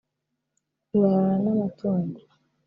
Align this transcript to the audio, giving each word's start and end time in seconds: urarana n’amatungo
urarana 0.97 1.37
n’amatungo 1.53 2.19